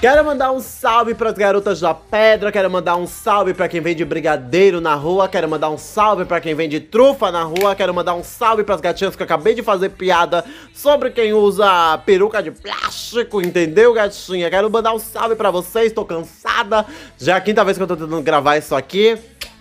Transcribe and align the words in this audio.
Quero 0.00 0.24
mandar 0.24 0.50
um 0.50 0.60
salve 0.60 1.14
pras 1.14 1.34
garotas 1.34 1.78
da 1.78 1.92
pedra, 1.92 2.50
quero 2.50 2.70
mandar 2.70 2.96
um 2.96 3.06
salve 3.06 3.52
pra 3.52 3.68
quem 3.68 3.82
vende 3.82 4.02
brigadeiro 4.02 4.80
na 4.80 4.94
rua, 4.94 5.28
quero 5.28 5.46
mandar 5.46 5.68
um 5.68 5.76
salve 5.76 6.24
pra 6.24 6.40
quem 6.40 6.54
vende 6.54 6.80
trufa 6.80 7.30
na 7.30 7.42
rua, 7.42 7.74
quero 7.74 7.92
mandar 7.92 8.14
um 8.14 8.24
salve 8.24 8.64
pras 8.64 8.80
gatinhas 8.80 9.14
que 9.14 9.20
eu 9.20 9.26
acabei 9.26 9.54
de 9.54 9.62
fazer 9.62 9.90
piada 9.90 10.42
sobre 10.72 11.10
quem 11.10 11.34
usa 11.34 11.98
peruca 12.06 12.42
de 12.42 12.50
plástico, 12.50 13.42
entendeu, 13.42 13.92
gatinha? 13.92 14.48
Quero 14.48 14.70
mandar 14.70 14.94
um 14.94 14.98
salve 14.98 15.36
pra 15.36 15.50
vocês, 15.50 15.92
tô 15.92 16.02
cansada, 16.02 16.86
já 17.18 17.34
é 17.34 17.36
a 17.36 17.40
quinta 17.42 17.62
vez 17.62 17.76
que 17.76 17.82
eu 17.82 17.86
tô 17.86 17.94
tentando 17.94 18.22
gravar 18.22 18.56
isso 18.56 18.74
aqui. 18.74 19.18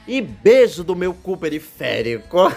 E 0.10 0.22
beijo 0.22 0.84
do 0.84 0.96
meu 0.96 1.14
cu 1.14 1.38
periférico. 1.38 2.36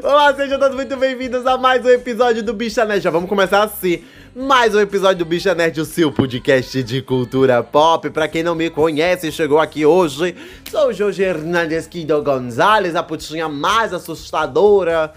Olá, 0.00 0.32
sejam 0.36 0.60
todos 0.60 0.76
muito 0.76 0.96
bem-vindos 0.96 1.44
a 1.44 1.58
mais 1.58 1.84
um 1.84 1.88
episódio 1.88 2.40
do 2.40 2.54
Bicha 2.54 2.84
Nerd. 2.84 3.02
Já 3.02 3.10
vamos 3.10 3.28
começar 3.28 3.64
assim. 3.64 4.04
Mais 4.32 4.72
um 4.72 4.78
episódio 4.78 5.24
do 5.24 5.28
Bicha 5.28 5.56
Nerd, 5.56 5.80
o 5.80 5.84
seu 5.84 6.12
podcast 6.12 6.84
de 6.84 7.02
cultura 7.02 7.64
pop. 7.64 8.10
Pra 8.10 8.28
quem 8.28 8.44
não 8.44 8.54
me 8.54 8.70
conhece, 8.70 9.32
chegou 9.32 9.58
aqui 9.58 9.84
hoje. 9.84 10.36
Sou 10.70 10.90
o 10.90 10.92
Jorge 10.92 11.24
Hernandes 11.24 11.88
Quido 11.88 12.22
Gonzalez, 12.22 12.94
a 12.94 13.02
putinha 13.02 13.48
mais 13.48 13.92
assustadora 13.92 15.12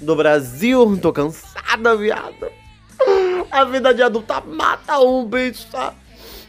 do 0.00 0.16
Brasil. 0.16 0.98
Tô 1.02 1.12
cansada, 1.12 1.94
viado. 1.94 2.50
A 3.50 3.64
vida 3.64 3.92
de 3.92 4.02
adulta 4.02 4.40
mata 4.40 4.98
um, 4.98 5.26
bicha. 5.26 5.92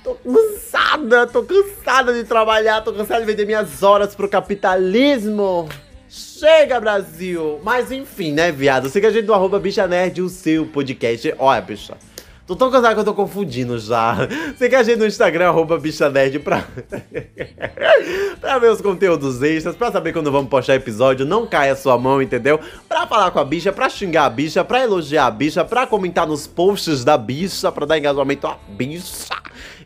Tô 0.06 0.14
cansada, 0.14 1.26
tô 1.26 1.42
cansada 1.42 2.14
de 2.14 2.24
trabalhar, 2.24 2.80
tô 2.82 2.94
cansada 2.94 3.22
de 3.22 3.26
vender 3.26 3.44
minhas 3.44 3.82
horas 3.82 4.14
pro 4.14 4.30
capitalismo. 4.30 5.68
Chega, 6.08 6.80
Brasil! 6.80 7.60
Mas 7.64 7.92
enfim, 7.92 8.32
né, 8.32 8.52
viado? 8.52 8.88
Siga 8.88 9.08
a 9.08 9.12
gente 9.12 9.26
do 9.26 9.34
arroba 9.34 9.60
Bicha 9.60 9.88
Nerd, 9.88 10.22
o 10.22 10.30
seu 10.30 10.68
podcast. 10.68 11.34
Olha, 11.40 11.60
bicha. 11.60 11.98
Tô 12.48 12.56
tão 12.56 12.70
cansado 12.70 12.94
que 12.94 13.00
eu 13.00 13.06
tô 13.06 13.14
confundindo 13.16 13.80
já. 13.80 14.16
Siga 14.56 14.80
a 14.80 14.84
gente 14.84 15.00
no 15.00 15.08
Instagram, 15.08 15.48
arroba 15.48 15.80
Bicha 15.80 16.12
Nerd, 16.12 16.38
pra... 16.38 16.64
pra 18.40 18.60
ver 18.60 18.70
os 18.70 18.82
conteúdos 18.82 19.42
extras, 19.42 19.76
pra 19.76 19.92
saber 19.92 20.14
quando 20.14 20.32
vamos 20.32 20.48
postar 20.48 20.76
episódio, 20.76 21.26
não 21.26 21.48
caia 21.48 21.76
sua 21.76 21.98
mão, 21.98 22.22
entendeu? 22.22 22.60
Pra 22.88 23.08
falar 23.08 23.32
com 23.32 23.40
a 23.40 23.44
bicha, 23.44 23.74
pra 23.74 23.90
xingar 23.90 24.26
a 24.26 24.30
bicha, 24.30 24.64
pra 24.64 24.84
elogiar 24.84 25.26
a 25.26 25.32
bicha, 25.32 25.66
pra 25.66 25.88
comentar 25.88 26.28
nos 26.28 26.46
posts 26.46 27.04
da 27.04 27.18
bicha, 27.18 27.72
pra 27.72 27.88
dar 27.88 27.98
engajamento 27.98 28.46
à 28.46 28.60
bicha. 28.70 29.36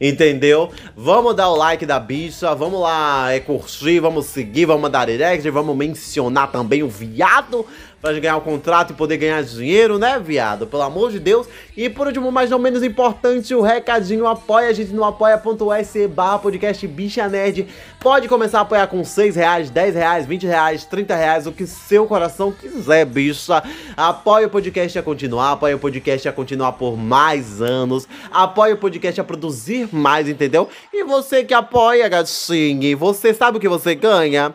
Entendeu? 0.02 0.70
Vamos 0.98 1.36
dar 1.36 1.50
o 1.50 1.56
like 1.56 1.86
da 1.86 2.00
bicha, 2.00 2.54
vamos 2.56 2.82
lá 2.82 3.32
é, 3.32 3.40
curtir, 3.40 4.02
vamos 4.02 4.26
seguir, 4.26 4.66
vamos 4.66 4.82
mandar 4.82 5.06
direct, 5.06 5.50
vamos 5.50 5.76
mencionar 5.78 6.52
também 6.52 6.84
o 6.84 6.90
viado 6.90 7.66
pra 8.02 8.14
ganhar 8.14 8.38
o 8.38 8.42
contrato 8.42 8.92
e 8.92 8.96
poder 8.96 9.18
ganhar 9.18 9.44
dinheiro, 9.44 10.00
né, 10.00 10.20
viado? 10.20 10.66
Pelo 10.66 10.84
amor 10.84 11.12
de 11.12 11.20
Deus. 11.20 11.48
E 11.76 11.90
por 11.90 12.08
último, 12.08 12.32
mas 12.32 12.50
não 12.50 12.60
menos 12.60 12.84
importante, 12.84 13.54
o 13.54 13.62
recadinho 13.62 14.28
apoia 14.28 14.70
a 14.70 14.74
gente 14.74 14.92
no 14.94 15.04
apoia.se 15.04 16.08
barra 16.08 16.40
podcast 16.40 16.88
Bicha 16.88 17.28
Nerd. 17.28 17.68
Pode 18.00 18.28
começar 18.28 18.60
a 18.60 18.62
apoiar 18.62 18.88
com 18.88 19.04
6 19.04 19.36
reais, 19.36 19.70
10 19.70 19.96
reais, 19.96 20.26
20 20.26 20.48
reais, 20.48 20.86
30 20.86 21.16
reais, 21.16 21.48
o 21.48 21.52
que 21.52 21.68
seu 21.68 22.06
coração 22.06 22.52
quiser, 22.52 23.06
bicha. 23.06 23.62
Apoia 23.96 24.48
o 24.48 24.50
podcast 24.50 24.98
a 24.98 25.04
continuar, 25.04 25.52
apoia 25.52 25.76
o 25.76 25.80
podcast 25.80 26.28
a 26.28 26.32
continuar 26.32 26.74
por 26.74 26.98
mais 26.98 27.62
anos, 27.62 28.08
apoia 28.32 28.74
o 28.74 28.78
podcast 28.78 29.20
a 29.20 29.24
produzir 29.24 29.90
mais, 29.92 30.28
entendeu? 30.30 30.70
E 30.94 31.04
você 31.04 31.44
que 31.44 31.54
apoia, 31.54 32.08
gatinho, 32.08 32.98
você 32.98 33.34
sabe 33.34 33.58
o 33.58 33.60
que 33.60 33.70
você 33.70 33.96
ganha? 33.96 34.54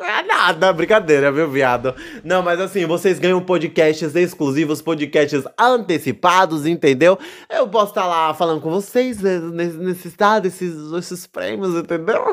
É 0.00 0.22
nada, 0.22 0.72
brincadeira, 0.72 1.32
viu, 1.32 1.50
viado? 1.50 1.94
Não, 2.22 2.42
mas 2.42 2.60
assim, 2.60 2.86
vocês 2.86 3.18
ganham 3.18 3.40
podcasts 3.40 4.14
exclusivos, 4.14 4.80
podcasts 4.80 5.44
antecipados, 5.58 6.66
entendeu? 6.66 7.18
Eu 7.50 7.68
posso 7.68 7.90
estar 7.90 8.06
lá 8.06 8.32
falando 8.32 8.60
com 8.60 8.70
vocês 8.70 9.20
né, 9.20 9.38
nesse, 9.38 9.76
nesse 9.76 10.08
estado, 10.08 10.46
esses, 10.46 10.92
esses 10.92 11.26
prêmios, 11.26 11.74
entendeu? 11.74 12.24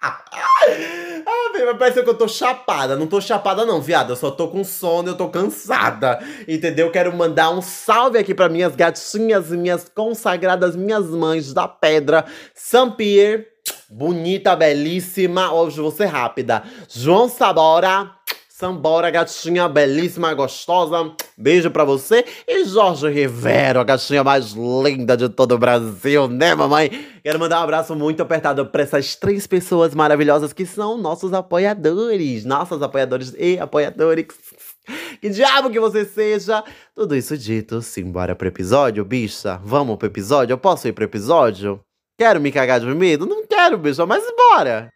Ah, 0.00 1.74
parece 1.78 2.02
que 2.02 2.08
eu 2.08 2.14
tô 2.14 2.28
chapada. 2.28 2.96
Não 2.96 3.06
tô 3.06 3.20
chapada, 3.20 3.64
não, 3.64 3.80
viado. 3.80 4.10
Eu 4.12 4.16
só 4.16 4.30
tô 4.30 4.48
com 4.48 4.62
sono, 4.64 5.10
eu 5.10 5.16
tô 5.16 5.28
cansada. 5.28 6.18
Entendeu? 6.46 6.90
Quero 6.90 7.14
mandar 7.14 7.50
um 7.50 7.62
salve 7.62 8.18
aqui 8.18 8.34
para 8.34 8.48
minhas 8.48 8.76
gatinhas, 8.76 9.50
minhas 9.50 9.88
consagradas, 9.88 10.76
minhas 10.76 11.06
mães 11.06 11.52
da 11.52 11.66
pedra. 11.66 12.24
Saint-Pierre, 12.54 13.46
bonita, 13.88 14.54
belíssima. 14.54 15.52
Hoje 15.52 15.80
ser 15.92 16.06
rápida. 16.06 16.62
João 16.88 17.28
Sabora. 17.28 18.18
Sambora, 18.58 19.08
gatinha 19.08 19.68
belíssima, 19.68 20.34
gostosa. 20.34 21.12
Beijo 21.36 21.70
pra 21.70 21.84
você. 21.84 22.24
E 22.44 22.64
Jorge 22.64 23.08
Rivero, 23.08 23.78
a 23.78 23.84
gatinha 23.84 24.24
mais 24.24 24.52
linda 24.52 25.16
de 25.16 25.28
todo 25.28 25.52
o 25.52 25.58
Brasil, 25.58 26.26
né, 26.26 26.56
mamãe? 26.56 26.90
Quero 27.22 27.38
mandar 27.38 27.60
um 27.60 27.62
abraço 27.62 27.94
muito 27.94 28.20
apertado 28.20 28.66
pra 28.66 28.82
essas 28.82 29.14
três 29.14 29.46
pessoas 29.46 29.94
maravilhosas 29.94 30.52
que 30.52 30.66
são 30.66 30.98
nossos 30.98 31.32
apoiadores. 31.32 32.44
Nossos 32.44 32.82
apoiadores 32.82 33.32
e 33.38 33.60
apoiadores. 33.60 34.26
Que 35.20 35.28
diabo 35.28 35.70
que 35.70 35.78
você 35.78 36.04
seja! 36.04 36.64
Tudo 36.96 37.14
isso 37.14 37.38
dito, 37.38 37.80
simbora 37.80 38.34
pro 38.34 38.48
episódio, 38.48 39.04
bicha? 39.04 39.60
Vamos 39.62 39.96
pro 39.98 40.08
episódio? 40.08 40.54
Eu 40.54 40.58
posso 40.58 40.88
ir 40.88 40.92
pro 40.92 41.04
episódio? 41.04 41.80
Quero 42.18 42.40
me 42.40 42.50
cagar 42.50 42.80
de 42.80 42.86
medo? 42.86 43.26
Não 43.26 43.46
quero, 43.46 43.78
bicha, 43.78 44.04
mas 44.04 44.24
bora! 44.36 44.92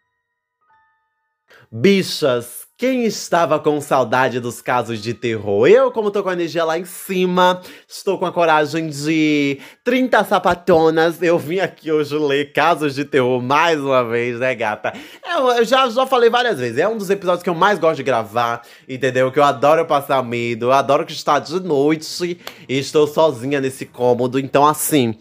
Bichas, 1.71 2.67
quem 2.77 3.05
estava 3.05 3.57
com 3.61 3.79
saudade 3.79 4.41
dos 4.41 4.61
casos 4.61 5.01
de 5.01 5.13
terror? 5.13 5.65
Eu, 5.65 5.89
como 5.89 6.11
tô 6.11 6.21
com 6.21 6.27
a 6.27 6.33
energia 6.33 6.65
lá 6.65 6.77
em 6.77 6.83
cima, 6.83 7.61
estou 7.87 8.19
com 8.19 8.25
a 8.25 8.31
coragem 8.31 8.89
de 8.89 9.57
30 9.85 10.21
sapatonas. 10.25 11.21
Eu 11.21 11.39
vim 11.39 11.59
aqui 11.59 11.89
hoje 11.93 12.13
ler 12.17 12.51
casos 12.51 12.93
de 12.93 13.05
terror 13.05 13.41
mais 13.41 13.79
uma 13.79 14.03
vez, 14.03 14.37
né, 14.37 14.53
gata? 14.53 14.91
Eu, 15.25 15.47
eu 15.51 15.63
já, 15.63 15.89
já 15.89 16.05
falei 16.05 16.29
várias 16.29 16.59
vezes, 16.59 16.77
é 16.77 16.89
um 16.89 16.97
dos 16.97 17.09
episódios 17.09 17.41
que 17.41 17.49
eu 17.49 17.55
mais 17.55 17.79
gosto 17.79 17.95
de 17.95 18.03
gravar, 18.03 18.63
entendeu? 18.87 19.31
Que 19.31 19.39
eu 19.39 19.45
adoro 19.45 19.85
passar 19.85 20.21
medo, 20.21 20.65
eu 20.65 20.71
adoro 20.73 21.05
que 21.05 21.13
está 21.13 21.39
de 21.39 21.57
noite 21.61 22.37
e 22.67 22.77
estou 22.77 23.07
sozinha 23.07 23.61
nesse 23.61 23.85
cômodo. 23.85 24.37
Então, 24.37 24.67
assim, 24.67 25.17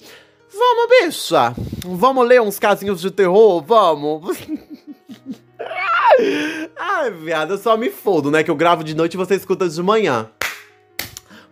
vamos, 0.53 0.87
bicha! 0.89 1.55
Vamos 1.85 2.27
ler 2.27 2.41
uns 2.41 2.59
casinhos 2.59 3.01
de 3.01 3.11
terror? 3.11 3.63
Vamos! 3.67 4.39
Ai, 6.79 7.11
viado, 7.11 7.55
eu 7.55 7.59
só 7.59 7.77
me 7.77 7.91
fodo, 7.91 8.31
né? 8.31 8.43
Que 8.43 8.51
eu 8.51 8.57
gravo 8.57 8.85
de 8.85 8.95
noite 8.95 9.15
e 9.15 9.17
você 9.17 9.35
escuta 9.35 9.69
de 9.69 9.83
manhã. 9.83 10.29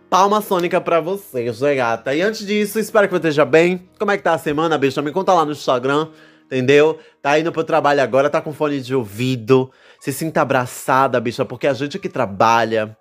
Palma 0.09 0.41
sônica 0.41 0.79
pra 0.81 0.99
você, 0.99 1.51
né, 1.61 1.75
gata? 1.75 2.13
E 2.13 2.21
antes 2.21 2.45
disso, 2.45 2.79
espero 2.79 3.07
que 3.07 3.13
você 3.13 3.17
esteja 3.17 3.45
bem. 3.45 3.89
Como 3.97 4.11
é 4.11 4.17
que 4.17 4.23
tá 4.23 4.33
a 4.33 4.37
semana, 4.37 4.77
bicho? 4.77 5.01
Me 5.01 5.11
conta 5.11 5.33
lá 5.33 5.45
no 5.45 5.53
Instagram, 5.53 6.09
entendeu? 6.45 6.99
Tá 7.21 7.39
indo 7.39 7.51
pro 7.51 7.63
trabalho 7.63 8.01
agora, 8.01 8.29
tá 8.29 8.41
com 8.41 8.51
fone 8.51 8.81
de 8.81 8.93
ouvido. 8.93 9.71
Se 9.99 10.11
sinta 10.11 10.41
abraçada, 10.41 11.19
bicha, 11.19 11.45
porque 11.45 11.65
a 11.65 11.73
gente 11.73 11.97
que 11.97 12.09
trabalha. 12.09 12.97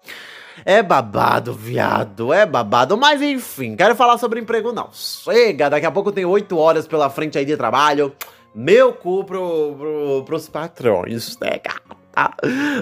É 0.65 0.83
babado, 0.83 1.53
viado, 1.53 2.33
é 2.33 2.45
babado. 2.45 2.97
Mas 2.97 3.23
enfim, 3.23 3.77
quero 3.77 3.95
falar 3.95 4.19
sobre 4.19 4.41
emprego, 4.41 4.73
não. 4.73 4.91
Chega, 4.93 5.71
daqui 5.71 5.87
a 5.87 5.91
pouco 5.91 6.13
tem 6.13 6.25
oito 6.25 6.59
horas 6.59 6.87
pela 6.87 7.11
frente 7.11 7.39
aí 7.39 7.45
de 7.45 7.57
trabalho 7.57 8.13
meu 8.55 8.93
cu 8.93 9.25
pro, 9.25 9.75
pro, 9.77 10.25
pros 10.25 10.49
patrões, 10.49 11.39
né, 11.39 11.61
gata? 11.63 12.37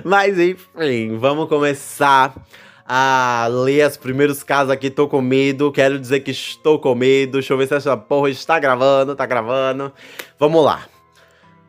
Mas 0.05 0.39
enfim, 0.39 1.19
vamos 1.19 1.49
começar 1.49 2.35
a 2.87 3.47
ler 3.51 3.87
os 3.87 3.97
primeiros 3.97 4.43
casos 4.43 4.71
aqui. 4.71 4.89
Tô 4.89 5.07
com 5.07 5.21
medo, 5.21 5.71
quero 5.71 5.99
dizer 5.99 6.21
que 6.21 6.31
estou 6.31 6.79
com 6.79 6.95
medo. 6.95 7.33
Deixa 7.33 7.53
eu 7.53 7.59
ver 7.59 7.69
se 7.69 7.75
essa 7.75 7.97
porra 7.97 8.31
está 8.31 8.59
gravando, 8.59 9.15
tá 9.15 9.27
gravando. 9.27 9.93
Vamos 10.39 10.65
lá. 10.65 10.87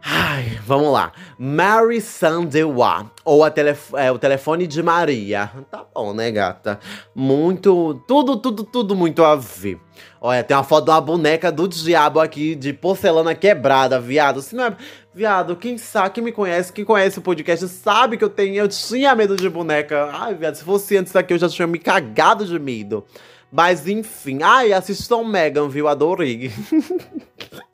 Ai, 0.02 0.60
vamos 0.66 0.92
lá. 0.94 1.12
Mary 1.38 2.00
Sandewa, 2.00 3.12
ou 3.26 3.44
a 3.44 3.52
telef 3.52 3.94
é, 3.96 4.12
o 4.12 4.18
telefone 4.18 4.66
de 4.66 4.82
Maria. 4.82 5.52
Tá 5.70 5.86
bom, 5.94 6.14
né, 6.14 6.32
gata? 6.32 6.80
Muito, 7.14 8.02
tudo, 8.08 8.38
tudo, 8.38 8.64
tudo 8.64 8.96
muito 8.96 9.24
a 9.24 9.36
ver. 9.36 9.80
Olha, 10.22 10.44
tem 10.44 10.56
uma 10.56 10.64
foto 10.64 10.86
de 10.86 10.92
uma 10.92 11.02
boneca 11.02 11.52
do 11.52 11.68
diabo 11.68 12.20
aqui, 12.20 12.56
de 12.56 12.72
porcelana 12.72 13.36
quebrada, 13.36 14.00
viado. 14.00 14.42
Se 14.42 14.56
não 14.56 14.66
é... 14.66 14.78
Viado, 15.14 15.56
quem 15.56 15.78
sabe, 15.78 16.12
quem 16.12 16.24
me 16.24 16.32
conhece, 16.32 16.72
quem 16.72 16.86
conhece 16.86 17.20
o 17.20 17.22
podcast, 17.22 17.68
sabe 17.68 18.16
que 18.16 18.24
eu 18.24 18.30
tenho, 18.30 18.56
eu 18.56 18.68
tinha 18.70 19.14
medo 19.16 19.36
de 19.36 19.50
boneca. 19.50 20.10
Ai, 20.14 20.34
viado, 20.34 20.56
se 20.56 20.64
fosse 20.64 20.96
antes 20.96 21.12
daqui 21.12 21.34
eu 21.34 21.38
já 21.38 21.50
tinha 21.50 21.68
me 21.68 21.80
cagado 21.80 22.46
de 22.46 22.58
medo. 22.58 23.04
Mas 23.52 23.88
enfim, 23.88 24.40
ai, 24.44 24.72
assistam 24.72 25.24
Megan, 25.24 25.68
viu? 25.68 25.88
Adorei. 25.88 26.52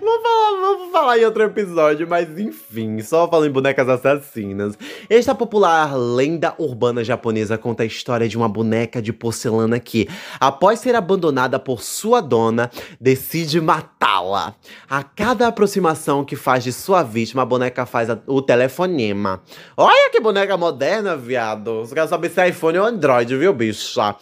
Vou 0.00 0.22
falar, 0.22 0.60
vamos 0.60 0.92
falar 0.92 1.18
em 1.18 1.24
outro 1.24 1.42
episódio, 1.42 2.06
mas 2.08 2.38
enfim, 2.38 3.00
só 3.00 3.28
falando 3.28 3.48
em 3.48 3.52
bonecas 3.52 3.88
assassinas. 3.88 4.78
Esta 5.08 5.34
popular 5.34 5.96
lenda 5.96 6.54
urbana 6.58 7.02
japonesa 7.02 7.56
conta 7.56 7.82
a 7.82 7.86
história 7.86 8.28
de 8.28 8.36
uma 8.36 8.48
boneca 8.48 9.00
de 9.00 9.12
porcelana 9.12 9.80
que, 9.80 10.08
após 10.38 10.80
ser 10.80 10.94
abandonada 10.94 11.58
por 11.58 11.82
sua 11.82 12.20
dona, 12.20 12.70
decide 13.00 13.60
matá-la. 13.60 14.54
A 14.88 15.02
cada 15.02 15.48
aproximação 15.48 16.24
que 16.24 16.36
faz 16.36 16.64
de 16.64 16.72
sua 16.72 17.02
vítima, 17.02 17.42
a 17.42 17.46
boneca 17.46 17.86
faz 17.86 18.08
o 18.26 18.42
telefonema. 18.42 19.42
Olha 19.76 20.10
que 20.10 20.20
boneca 20.20 20.56
moderna, 20.56 21.16
viado. 21.16 21.80
Você 21.80 21.94
quer 21.94 22.06
saber 22.06 22.30
se 22.30 22.40
é 22.40 22.48
iPhone 22.48 22.78
ou 22.78 22.86
Android, 22.86 23.36
viu, 23.36 23.52
bicha? 23.52 24.14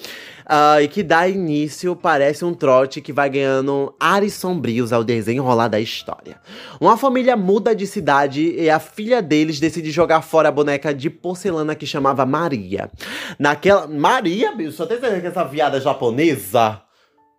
Uh, 0.47 0.81
e 0.81 0.87
que 0.87 1.03
dá 1.03 1.27
início, 1.27 1.97
parece 1.97 2.45
um 2.45 2.55
trote 2.55 3.01
que 3.01 3.13
vai 3.13 3.29
ganhando 3.29 3.93
ares 3.99 4.35
sombrios 4.35 4.93
ao 4.93 5.03
desenrolar 5.03 5.67
da 5.67 5.81
história. 5.81 6.41
Uma 6.81 6.97
família 6.97 7.37
muda 7.37 7.75
de 7.75 7.85
cidade 7.85 8.55
e 8.57 8.71
a 8.71 8.79
filha 8.79 9.21
deles 9.21 9.59
decide 9.59 9.91
jogar 9.91 10.23
fora 10.23 10.49
a 10.49 10.53
boneca 10.53 10.95
de 10.95 11.11
porcelana 11.11 11.75
que 11.75 11.85
chamava 11.85 12.25
Maria. 12.25 12.89
Naquela. 13.41 13.89
Maria, 13.89 14.53
bicho, 14.53 14.71
só 14.73 14.87
tem 14.87 15.01
certeza 15.01 15.21
que 15.21 15.27
essa 15.27 15.43
viada 15.43 15.79
é 15.79 15.81
japonesa? 15.81 16.81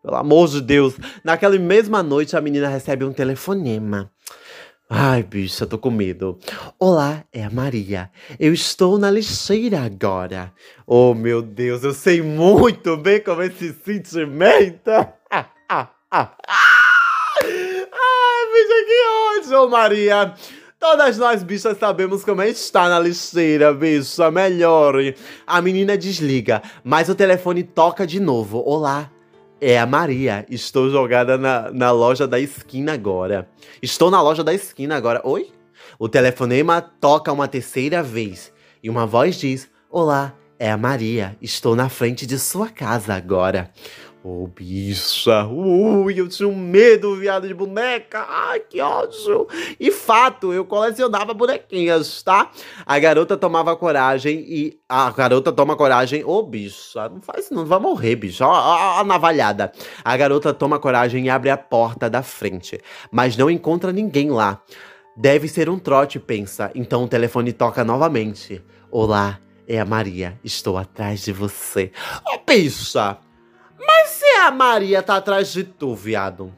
Pelo 0.04 0.18
amor 0.18 0.50
de 0.50 0.62
Deus. 0.62 0.96
Naquela 1.24 1.58
mesma 1.58 2.04
noite, 2.04 2.36
a 2.36 2.42
menina 2.42 2.68
recebe 2.68 3.06
um 3.06 3.14
telefonema. 3.14 4.12
Ai, 4.90 5.22
bicho, 5.22 5.64
eu 5.64 5.68
tô 5.68 5.78
com 5.78 5.92
medo. 5.92 6.40
Olá, 6.80 7.26
é 7.34 7.44
a 7.44 7.50
Maria. 7.50 8.10
Eu 8.40 8.54
estou 8.54 8.98
na 8.98 9.12
lixeira 9.12 9.82
agora. 9.82 10.54
Oh, 10.86 11.14
meu 11.14 11.42
Deus, 11.42 11.84
eu 11.84 11.94
sei 11.94 12.22
muito 12.22 12.96
bem 12.96 13.20
como 13.20 13.42
é 13.42 13.48
esse 13.48 13.74
sentimento. 13.84 14.90
Ah, 15.30 15.46
ah, 15.68 15.90
ah. 16.10 16.38
Ai, 17.44 18.46
bicho, 18.54 18.86
que 18.86 19.50
ódio, 19.58 19.70
Maria. 19.70 20.34
Todas 20.80 21.18
nós, 21.18 21.44
bichas, 21.44 21.78
sabemos 21.78 22.24
como 22.24 22.42
é 22.42 22.48
estar 22.48 22.88
na 22.88 22.98
lixeira, 22.98 23.74
bicha. 23.74 24.32
Melhore. 24.32 25.18
A 25.46 25.62
menina 25.62 25.98
desliga, 25.98 26.62
mas 26.82 27.10
o 27.10 27.16
telefone 27.16 27.62
toca 27.62 28.08
de 28.08 28.22
novo. 28.22 28.64
Olá, 28.66 29.12
é 29.60 29.80
a 29.80 29.86
Maria. 29.86 30.46
Estou 30.50 30.90
jogada 30.90 31.38
na, 31.38 31.72
na 31.72 31.92
loja 31.92 32.28
da 32.28 32.40
esquina 32.40 32.94
agora. 32.94 33.48
Estou 33.82 34.10
na 34.12 34.22
loja 34.22 34.44
da 34.44 34.54
esquina 34.54 34.96
agora. 34.96 35.22
Oi? 35.24 35.52
O 36.00 36.08
telefonema 36.08 36.82
toca 36.82 37.32
uma 37.32 37.48
terceira 37.48 38.04
vez 38.04 38.52
e 38.84 38.90
uma 38.90 39.06
voz 39.06 39.36
diz: 39.36 39.70
Olá, 39.90 40.34
é 40.60 40.72
a 40.72 40.78
Maria. 40.78 41.36
Estou 41.42 41.76
na 41.76 41.90
frente 41.90 42.26
de 42.26 42.38
sua 42.40 42.70
casa 42.70 43.14
agora. 43.14 43.72
Ô, 44.24 44.44
oh, 44.44 44.48
bicha, 44.48 45.46
ui, 45.46 46.20
eu 46.20 46.28
tinha 46.28 46.50
um 46.50 46.56
medo, 46.56 47.16
viado 47.16 47.48
de 47.48 47.54
boneca, 47.54 48.26
ai, 48.28 48.60
que 48.60 48.82
ódio. 48.82 49.48
E 49.80 49.92
fato, 49.92 50.52
eu 50.52 50.66
colecionava 50.66 51.36
bonequinhas, 51.36 52.24
tá? 52.24 52.52
A 52.86 52.98
garota 52.98 53.38
tomava 53.38 53.76
coragem 53.76 54.40
e... 54.40 54.80
A 54.90 55.12
garota 55.12 55.52
toma 55.52 55.76
coragem, 55.76 56.24
ô, 56.26 56.40
oh, 56.40 56.44
bicha, 56.44 57.08
não 57.08 57.22
faz 57.22 57.52
não, 57.52 57.64
vai 57.64 57.80
morrer, 57.80 58.16
bicha, 58.16 58.46
ó, 58.46 58.52
ó, 58.52 58.96
ó, 58.98 59.00
a 59.00 59.04
navalhada. 59.04 59.72
A 60.04 60.18
garota 60.18 60.52
toma 60.52 60.80
coragem 60.80 61.28
e 61.28 61.30
abre 61.30 61.52
a 61.52 61.58
porta 61.58 62.10
da 62.10 62.24
frente, 62.24 62.82
mas 63.12 63.38
não 63.38 63.52
encontra 63.52 63.94
ninguém 63.94 64.32
lá. 64.32 64.62
Deve 65.16 65.48
ser 65.48 65.70
um 65.70 65.78
trote, 65.78 66.20
pensa, 66.20 66.72
então 66.74 67.04
o 67.04 67.08
telefone 67.08 67.54
toca 67.54 67.84
novamente. 67.84 68.64
Olá, 68.90 69.40
é 69.68 69.80
a 69.80 69.86
Maria, 69.86 70.40
estou 70.44 70.76
atrás 70.76 71.24
de 71.24 71.32
você. 71.32 71.92
Ô, 72.26 72.36
oh, 72.36 72.40
bicha... 72.52 73.20
Maria 74.52 75.02
tá 75.02 75.18
atrás 75.18 75.52
de 75.52 75.64
tu, 75.64 75.96
viado, 75.96 76.54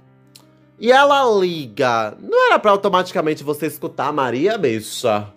e 0.79 0.91
ela 0.91 1.23
liga, 1.39 2.15
não 2.21 2.47
era 2.47 2.57
pra 2.57 2.71
automaticamente 2.71 3.43
você 3.43 3.67
escutar 3.67 4.07
a 4.07 4.13
Maria, 4.13 4.57
bicha? 4.57 5.27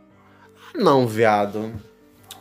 Não, 0.75 1.07
viado. 1.07 1.73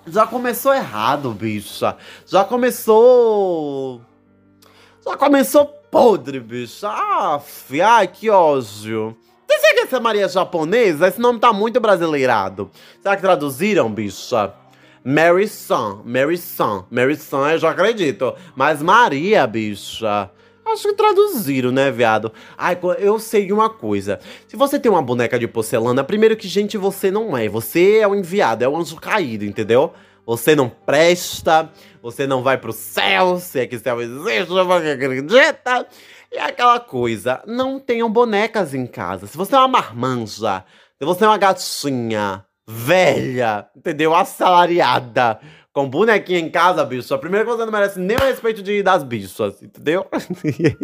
Já 0.06 0.26
começou 0.28 0.74
errado, 0.74 1.32
bicha. 1.32 1.98
Já 2.26 2.44
começou. 2.44 4.02
Já 5.04 5.18
começou 5.18 5.66
podre, 5.66 6.40
bicha. 6.40 6.88
Ah, 6.88 7.42
ai, 7.84 8.08
que 8.08 8.30
ódio. 8.30 9.18
Tem 9.48 9.60
que 9.60 9.80
essa 9.82 10.00
Maria 10.00 10.26
é 10.26 10.30
japonesa? 10.30 11.08
Esse 11.08 11.20
nome 11.20 11.40
tá 11.40 11.52
muito 11.52 11.80
brasileirado. 11.80 12.72
Será 13.02 13.16
que 13.16 13.22
traduziram, 13.22 13.92
bicha? 13.92 14.54
Mary 15.04 15.48
Sun, 15.48 16.02
Mary 16.06 16.38
Sun, 16.38 16.86
Mary 16.92 17.16
Sun 17.16 17.48
eu 17.50 17.58
já 17.60 17.72
acredito. 17.72 18.36
Mas 18.56 18.82
Maria, 18.82 19.48
bicha. 19.48 20.30
Acho 20.64 20.90
que 20.90 20.94
traduziram, 20.94 21.72
né, 21.72 21.92
viado? 21.92 22.32
Ai, 22.58 22.78
eu 23.00 23.20
sei 23.20 23.52
uma 23.52 23.70
coisa. 23.70 24.20
Se 24.48 24.56
você 24.56 24.80
tem 24.80 24.92
uma 24.92 25.02
boneca 25.02 25.38
de 25.40 25.48
porcelana, 25.48 26.04
primeiro 26.04 26.38
que, 26.38 26.48
gente, 26.48 26.78
você 26.78 27.10
não 27.10 27.36
é. 27.36 27.50
Você 27.50 27.98
é 27.98 28.08
o 28.08 28.16
enviado, 28.16 28.64
é 28.64 28.68
o 28.70 28.78
anjo 28.78 28.96
caído, 28.96 29.44
entendeu? 29.44 29.92
Você 30.26 30.56
não 30.56 30.70
presta, 30.70 31.70
você 32.02 32.28
não 32.28 32.44
vai 32.44 32.58
pro 32.58 32.72
céu, 32.72 33.38
se 33.38 33.60
é 33.60 33.68
que 33.68 33.80
céu 33.80 34.00
existe, 34.00 34.46
você 34.46 34.92
acredita. 34.92 35.88
E 36.32 36.38
aquela 36.38 36.80
coisa, 36.80 37.42
não 37.46 37.80
tenham 37.80 38.10
bonecas 38.10 38.74
em 38.74 38.86
casa. 38.86 39.28
Se 39.28 39.36
você 39.36 39.56
é 39.56 39.58
uma 39.58 39.68
marmanja, 39.68 40.64
se 40.98 41.06
você 41.06 41.26
é 41.26 41.28
uma 41.28 41.38
gatinha, 41.38 42.46
velha, 42.72 43.68
entendeu? 43.76 44.16
Assalariada, 44.16 45.40
com 45.74 45.90
bonequinha 45.90 46.40
em 46.40 46.50
casa, 46.50 46.86
bicho. 46.86 47.14
A 47.14 47.18
primeira 47.18 47.46
coisa 47.46 47.66
não 47.66 47.72
merece 47.72 48.00
nem 48.00 48.18
o 48.18 48.22
respeito 48.22 48.64
de, 48.64 48.82
das 48.82 49.04
bichas, 49.04 49.62
entendeu? 49.62 50.06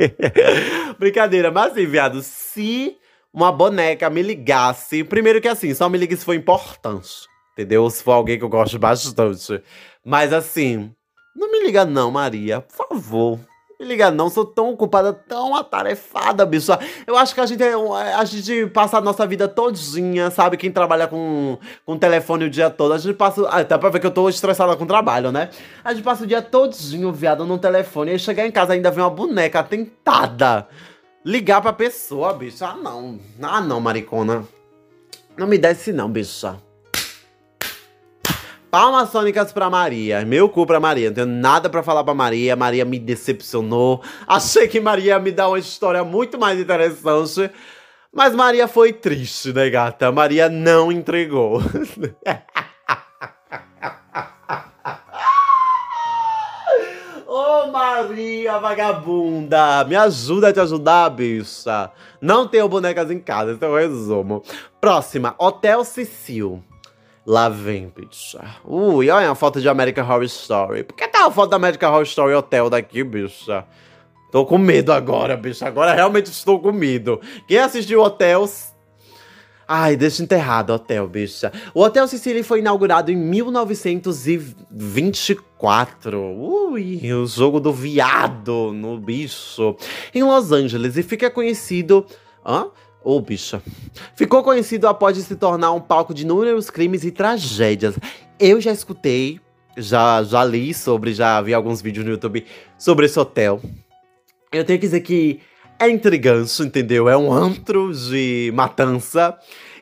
Brincadeira, 1.00 1.50
mas 1.50 1.72
assim, 1.72 1.86
viado, 1.86 2.22
se 2.22 2.98
uma 3.34 3.52
boneca 3.52 4.10
me 4.10 4.22
ligasse, 4.22 5.04
primeiro 5.04 5.42
que 5.42 5.48
assim, 5.48 5.74
só 5.74 5.88
me 5.90 5.98
liga 5.98 6.16
se 6.16 6.26
for 6.26 6.34
importante, 6.34 7.10
entendeu? 7.54 7.90
Se 7.90 8.04
for 8.04 8.14
alguém 8.14 8.38
que 8.38 8.44
eu 8.44 8.50
gosto 8.50 8.78
bastante. 8.78 9.62
Mas 10.04 10.34
assim, 10.34 10.92
não 11.36 11.52
me 11.52 11.64
liga 11.64 11.86
não, 11.86 12.12
Maria, 12.12 12.62
por 12.62 12.88
favor. 12.88 13.40
Me 13.80 13.86
liga 13.86 14.10
não, 14.10 14.28
sou 14.28 14.44
tão 14.44 14.72
ocupada, 14.72 15.14
tão 15.14 15.56
atarefada, 15.56 16.44
bicho. 16.48 16.72
Eu 17.06 17.16
acho 17.16 17.36
que 17.36 17.42
a 17.42 17.46
gente, 17.46 17.62
é 17.62 17.74
a 18.16 18.26
gente 18.26 18.66
passa 18.72 18.98
a 18.98 19.02
nossa 19.02 19.26
vida 19.28 19.48
todinha, 19.48 20.32
sabe? 20.32 20.58
Quem 20.58 20.72
trabalha 20.72 21.06
com, 21.08 21.60
com 21.86 21.96
telefone 21.96 22.46
o 22.46 22.50
dia 22.50 22.72
todo, 22.72 22.94
a 22.94 22.98
gente 22.98 23.16
passa... 23.16 23.48
Ah, 23.48 23.62
dá 23.62 23.78
pra 23.78 23.90
ver 23.90 24.00
que 24.00 24.08
eu 24.08 24.12
tô 24.12 24.28
estressada 24.30 24.76
com 24.76 24.84
o 24.84 24.88
trabalho, 24.88 25.32
né? 25.32 25.52
A 25.84 25.94
gente 25.94 26.04
passa 26.04 26.24
o 26.24 26.28
dia 26.28 26.42
todinho, 26.42 27.14
viado, 27.14 27.46
no 27.46 27.60
telefone, 27.60 28.16
e 28.16 28.20
chegar 28.20 28.48
em 28.48 28.52
casa 28.52 28.74
ainda 28.74 28.90
vem 28.90 29.04
uma 29.04 29.12
boneca 29.12 29.62
tentada. 29.62 30.68
Ligar 31.24 31.62
pra 31.62 31.72
pessoa, 31.72 32.34
bicho. 32.34 32.66
Ah, 32.66 32.76
não. 32.76 33.20
Ah, 33.44 33.62
não, 33.62 33.80
maricona. 33.80 34.44
Não 35.38 35.46
me 35.46 35.60
desce 35.60 35.94
não, 35.94 36.10
bicha. 36.10 36.58
Palmas 38.70 39.10
sônicas 39.10 39.54
pra 39.54 39.70
Maria. 39.70 40.26
Meu 40.26 40.50
cu 40.50 40.66
pra 40.66 40.80
Maria. 40.80 41.10
Não 41.10 41.16
tenho 41.16 41.28
nada 41.28 41.70
pra 41.70 41.82
falar 41.82 42.04
pra 42.04 42.14
Maria. 42.14 42.56
Maria 42.56 42.84
me 42.84 43.00
decepcionou. 43.00 44.02
Achei 44.28 44.68
que 44.68 44.82
Maria 44.82 45.14
ia 45.14 45.20
me 45.20 45.32
dar 45.32 45.48
uma 45.48 45.60
história 45.60 46.04
muito 46.04 46.38
mais 46.38 46.60
interessante. 46.60 47.50
Mas 48.14 48.36
Maria 48.36 48.68
foi 48.68 48.92
triste, 48.92 49.54
né, 49.54 49.70
gata? 49.70 50.12
Maria 50.12 50.50
não 50.50 50.92
entregou. 50.92 51.62
Ô 57.28 57.66
oh, 57.66 57.68
Maria 57.72 58.58
vagabunda, 58.58 59.84
me 59.84 59.96
ajuda 59.96 60.48
a 60.48 60.54
te 60.54 60.60
ajudar, 60.60 61.10
bicha. 61.10 61.92
Não 62.20 62.48
tenho 62.48 62.68
bonecas 62.68 63.12
em 63.12 63.20
casa, 63.20 63.52
esse 63.52 63.64
é 63.64 63.68
o 63.68 63.76
resumo. 63.76 64.42
Próxima, 64.82 65.36
Hotel 65.38 65.84
Cecil. 65.84 66.64
Lá 67.28 67.50
vem, 67.50 67.92
bicha. 67.94 68.40
Ui, 68.64 69.10
olha 69.10 69.30
a 69.30 69.36
foto 69.36 69.60
de 69.60 69.68
American 69.68 70.06
Horror 70.06 70.24
Story. 70.24 70.86
Por 70.86 70.96
que 70.96 71.06
tá 71.10 71.26
a 71.26 71.32
foto 71.32 71.50
da 71.50 71.58
American 71.58 71.92
Horror 71.92 72.04
Story 72.04 72.34
Hotel 72.34 72.70
daqui, 72.70 73.04
bicha? 73.04 73.66
Tô 74.32 74.46
com 74.46 74.58
medo 74.58 74.94
agora, 74.94 75.36
bicha. 75.36 75.68
Agora 75.68 75.94
realmente 75.94 76.28
estou 76.28 76.62
com 76.62 76.72
medo. 76.72 77.20
Quem 77.46 77.58
assistiu 77.58 78.02
Hotels... 78.02 78.74
Ai, 79.68 79.98
deixa 79.98 80.24
enterrado 80.24 80.70
o 80.70 80.76
hotel, 80.76 81.06
bicha. 81.10 81.52
O 81.74 81.82
Hotel 81.82 82.08
Sicily 82.08 82.44
foi 82.44 82.60
inaugurado 82.60 83.12
em 83.12 83.18
1924. 83.18 86.18
Ui, 86.18 87.12
o 87.12 87.28
jogo 87.28 87.60
do 87.60 87.74
viado 87.74 88.72
no 88.72 88.98
bicho. 88.98 89.76
Em 90.16 90.24
Los 90.24 90.54
Angeles. 90.54 90.96
E 90.96 91.04
fica 91.04 91.30
conhecido... 91.30 92.06
Hã? 92.46 92.68
Ô, 93.08 93.16
oh, 93.16 93.22
bicha. 93.22 93.64
Ficou 94.18 94.44
conhecido 94.44 94.86
após 94.86 95.18
se 95.18 95.36
tornar 95.38 95.72
um 95.72 95.80
palco 95.80 96.14
de 96.14 96.24
inúmeros 96.24 96.70
crimes 96.70 97.06
e 97.06 97.10
tragédias. 97.10 97.98
Eu 98.38 98.60
já 98.60 98.74
escutei, 98.74 99.40
já, 99.78 100.22
já 100.24 100.44
li 100.44 100.74
sobre, 100.74 101.14
já 101.14 101.42
vi 101.42 101.54
alguns 101.54 101.82
vídeos 101.82 102.06
no 102.06 102.12
YouTube 102.12 102.46
sobre 102.78 103.06
esse 103.06 103.18
hotel. 103.18 103.62
Eu 104.52 104.66
tenho 104.66 104.78
que 104.78 104.88
dizer 104.88 105.00
que 105.00 105.40
é 105.80 105.90
intrigante, 105.90 106.62
entendeu? 106.62 107.08
É 107.08 107.16
um 107.16 107.32
antro 107.32 107.94
de 107.94 108.52
matança. 108.54 109.38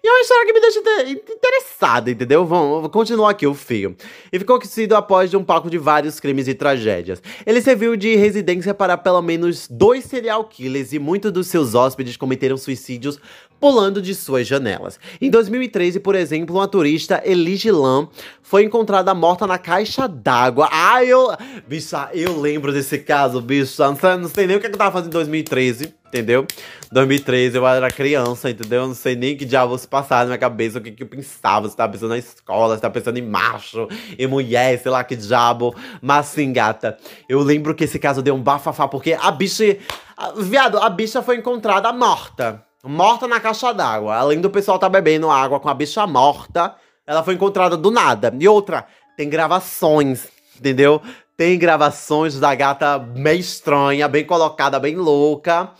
E 0.05 0.07
é 0.07 0.11
uma 0.11 0.21
história 0.21 0.45
que 0.45 0.53
me 0.53 0.61
deixa 0.61 1.33
interessada, 1.33 2.11
entendeu? 2.11 2.45
Vamos 2.45 2.91
continuar 2.91 3.31
aqui 3.31 3.47
o 3.47 3.55
fio. 3.55 3.97
E 4.31 4.37
ficou 4.37 4.59
conhecido 4.59 4.95
após 4.95 5.31
de 5.31 5.35
um 5.35 5.43
palco 5.43 5.67
de 5.67 5.79
vários 5.79 6.19
crimes 6.19 6.47
e 6.47 6.53
tragédias. 6.53 7.23
Ele 7.43 7.59
serviu 7.59 7.95
de 7.95 8.15
residência 8.15 8.71
para 8.71 8.97
pelo 8.97 9.19
menos 9.23 9.67
dois 9.67 10.05
serial 10.05 10.43
killers 10.43 10.93
e 10.93 10.99
muitos 10.99 11.31
dos 11.31 11.47
seus 11.47 11.73
hóspedes 11.73 12.17
cometeram 12.17 12.55
suicídios 12.55 13.19
pulando 13.59 13.99
de 13.99 14.13
suas 14.13 14.45
janelas. 14.45 14.99
Em 15.19 15.31
2013, 15.31 15.99
por 15.99 16.13
exemplo, 16.13 16.55
uma 16.55 16.67
turista, 16.67 17.23
Elige 17.25 17.71
Lam, 17.71 18.07
foi 18.43 18.63
encontrada 18.63 19.11
morta 19.15 19.47
na 19.47 19.57
caixa 19.57 20.07
d'água. 20.07 20.69
Ah, 20.71 21.03
eu... 21.03 21.35
Bicha, 21.67 22.11
eu 22.13 22.39
lembro 22.39 22.71
desse 22.71 22.99
caso, 22.99 23.41
bicha. 23.41 23.87
Não 23.87 23.95
sei, 23.95 24.17
não 24.17 24.29
sei 24.29 24.45
nem 24.45 24.57
o 24.57 24.59
que 24.59 24.67
eu 24.67 24.71
tava 24.71 24.91
fazendo 24.91 25.07
em 25.07 25.13
2013 25.13 25.95
entendeu? 26.15 26.47
2013 26.91 27.57
eu 27.57 27.67
era 27.67 27.89
criança, 27.91 28.49
entendeu? 28.49 28.83
Eu 28.83 28.87
não 28.87 28.95
sei 28.95 29.15
nem 29.15 29.35
que 29.35 29.43
diabo 29.43 29.77
se 29.77 29.87
passava 29.87 30.21
na 30.21 30.27
minha 30.27 30.37
cabeça, 30.37 30.79
o 30.79 30.81
que, 30.81 30.91
que 30.91 31.03
eu 31.03 31.07
pensava. 31.07 31.67
Se 31.67 31.75
tava 31.75 31.91
pensando 31.91 32.09
na 32.09 32.17
escola, 32.17 32.75
se 32.75 32.81
tava 32.81 32.93
pensando 32.93 33.17
em 33.17 33.21
macho, 33.21 33.87
em 34.17 34.27
mulher, 34.27 34.79
sei 34.79 34.91
lá 34.91 35.03
que 35.03 35.15
diabo. 35.15 35.75
Mas 36.01 36.27
sim, 36.27 36.53
gata, 36.53 36.97
eu 37.27 37.39
lembro 37.41 37.75
que 37.75 37.83
esse 37.83 37.99
caso 37.99 38.21
deu 38.21 38.33
um 38.33 38.41
bafafá, 38.41 38.87
porque 38.87 39.13
a 39.13 39.29
bicha. 39.31 39.77
A, 40.15 40.31
viado, 40.31 40.77
a 40.77 40.89
bicha 40.89 41.21
foi 41.21 41.37
encontrada 41.37 41.91
morta. 41.91 42.63
Morta 42.81 43.27
na 43.27 43.39
caixa 43.39 43.73
d'água. 43.73 44.15
Além 44.15 44.39
do 44.39 44.49
pessoal 44.49 44.79
tá 44.79 44.87
bebendo 44.87 45.29
água 45.29 45.59
com 45.59 45.67
a 45.67 45.73
bicha 45.73 46.05
morta, 46.07 46.75
ela 47.05 47.23
foi 47.23 47.33
encontrada 47.33 47.75
do 47.75 47.91
nada. 47.91 48.33
E 48.39 48.47
outra, 48.47 48.85
tem 49.17 49.29
gravações, 49.29 50.27
entendeu? 50.57 51.01
Tem 51.35 51.59
gravações 51.59 52.39
da 52.39 52.55
gata 52.55 52.97
meio 52.97 53.39
estranha, 53.39 54.07
bem 54.07 54.23
colocada, 54.23 54.79
bem 54.79 54.95
louca, 54.95 55.71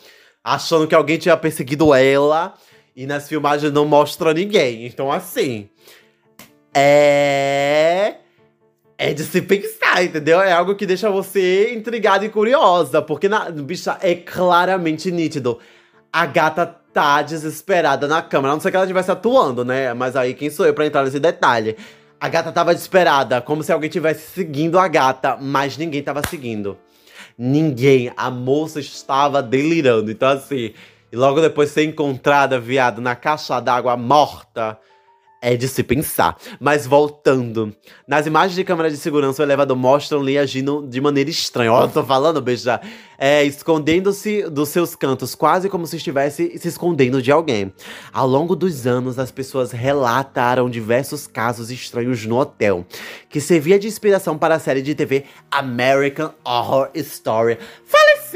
achando 0.45 0.87
que 0.87 0.93
alguém 0.93 1.17
tinha 1.17 1.35
perseguido 1.35 1.91
ela. 1.91 2.53
E 2.95 3.07
nas 3.07 3.27
filmagens 3.27 3.73
não 3.73 3.85
mostra 3.85 4.33
ninguém. 4.33 4.85
Então, 4.85 5.11
assim. 5.11 5.67
É. 6.73 8.15
É 8.97 9.11
de 9.13 9.23
se 9.23 9.41
pensar, 9.41 10.03
entendeu? 10.03 10.39
É 10.39 10.53
algo 10.53 10.75
que 10.75 10.85
deixa 10.85 11.09
você 11.09 11.73
intrigada 11.73 12.23
e 12.23 12.29
curiosa. 12.29 13.01
Porque, 13.01 13.27
na, 13.27 13.49
bicha, 13.49 13.97
é 14.01 14.15
claramente 14.15 15.11
nítido. 15.11 15.59
A 16.13 16.25
gata 16.25 16.65
tá 16.93 17.21
desesperada 17.21 18.07
na 18.07 18.21
câmera. 18.21 18.53
A 18.53 18.55
não 18.55 18.61
ser 18.61 18.71
que 18.71 18.77
ela 18.77 18.85
estivesse 18.85 19.11
atuando, 19.11 19.65
né? 19.65 19.93
Mas 19.93 20.15
aí, 20.15 20.33
quem 20.33 20.49
sou 20.49 20.65
eu 20.65 20.73
pra 20.73 20.85
entrar 20.85 21.03
nesse 21.03 21.19
detalhe? 21.19 21.75
A 22.17 22.29
gata 22.29 22.53
tava 22.53 22.73
desesperada, 22.73 23.41
como 23.41 23.61
se 23.61 23.73
alguém 23.73 23.89
tivesse 23.89 24.31
seguindo 24.31 24.79
a 24.79 24.87
gata, 24.87 25.37
mas 25.39 25.77
ninguém 25.77 26.01
tava 26.01 26.21
seguindo. 26.29 26.77
Ninguém. 27.37 28.11
A 28.15 28.29
moça 28.29 28.79
estava 28.79 29.41
delirando. 29.41 30.11
Então, 30.11 30.29
assim, 30.29 30.73
e 31.11 31.15
logo 31.15 31.41
depois 31.41 31.71
ser 31.71 31.83
encontrada, 31.83 32.59
viado, 32.59 33.01
na 33.01 33.15
caixa 33.15 33.59
d'água 33.59 33.95
morta 33.95 34.77
é 35.45 35.55
de 35.55 35.67
se 35.67 35.83
pensar. 35.83 36.35
Mas 36.59 36.87
voltando. 36.87 37.71
Nas 38.07 38.25
imagens 38.25 38.55
de 38.55 38.63
câmera 38.63 38.89
de 38.89 38.97
segurança, 38.97 39.43
o 39.43 39.45
elevador 39.45 39.77
mostra 39.77 40.17
Lee 40.17 40.39
agindo 40.39 40.83
de 40.89 40.99
maneira 40.99 41.29
estranha. 41.29 41.71
Ó, 41.71 41.83
oh, 41.83 41.87
tô 41.87 42.03
falando, 42.03 42.41
beija. 42.41 42.81
É, 43.17 43.43
escondendo-se 43.43 44.49
dos 44.49 44.69
seus 44.69 44.95
cantos, 44.95 45.35
quase 45.35 45.69
como 45.69 45.87
se 45.87 45.97
estivesse 45.97 46.57
se 46.57 46.67
escondendo 46.67 47.21
de 47.21 47.31
alguém. 47.31 47.71
Ao 48.11 48.27
longo 48.27 48.55
dos 48.55 48.87
anos, 48.87 49.19
as 49.19 49.31
pessoas 49.31 49.71
relataram 49.71 50.69
diversos 50.69 51.27
casos 51.27 51.69
estranhos 51.69 52.25
no 52.25 52.37
hotel, 52.37 52.85
que 53.29 53.39
servia 53.39 53.79
de 53.79 53.87
inspiração 53.87 54.37
para 54.37 54.55
a 54.55 54.59
série 54.59 54.81
de 54.81 54.95
TV 54.95 55.25
American 55.51 56.33
Horror 56.43 56.89
Story. 56.95 57.57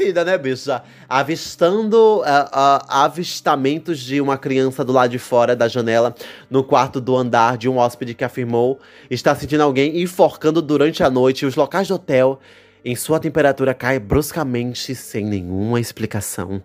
Falecida, 0.00 0.24
né, 0.24 0.38
bicha? 0.38 0.82
Avistando 1.06 2.20
uh, 2.20 2.22
uh, 2.22 2.86
avistamentos 2.88 4.00
de 4.00 4.18
uma 4.18 4.38
criança 4.38 4.82
do 4.82 4.92
lado 4.92 5.10
de 5.10 5.18
fora 5.18 5.54
da 5.54 5.68
janela, 5.68 6.14
no 6.48 6.64
quarto 6.64 7.00
do 7.00 7.14
andar 7.14 7.58
de 7.58 7.68
um 7.68 7.76
hóspede 7.76 8.14
que 8.14 8.24
afirmou 8.24 8.80
estar 9.10 9.34
sentindo 9.34 9.62
alguém 9.62 10.00
enforcando 10.00 10.62
durante 10.62 11.02
a 11.02 11.10
noite. 11.10 11.44
Os 11.44 11.54
locais 11.54 11.88
do 11.88 11.94
hotel, 11.94 12.40
em 12.82 12.96
sua 12.96 13.20
temperatura, 13.20 13.74
cai 13.74 13.98
bruscamente 13.98 14.94
sem 14.94 15.26
nenhuma 15.26 15.78
explicação 15.78 16.62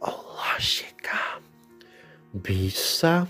lógica. 0.00 1.18
Bicha. 2.34 3.28